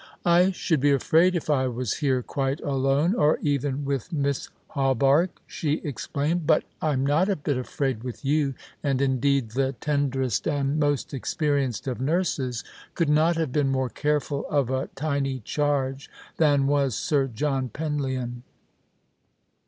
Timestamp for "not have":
13.09-13.51